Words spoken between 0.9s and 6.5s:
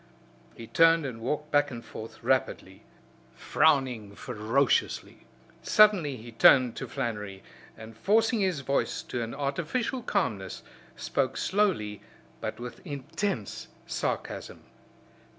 and walked back and forth rapidly; frowning ferociously. Suddenly he